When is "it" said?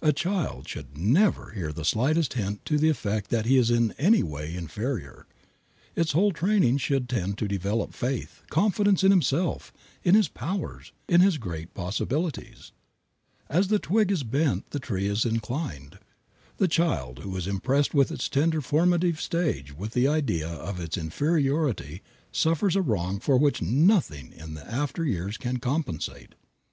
3.44-3.52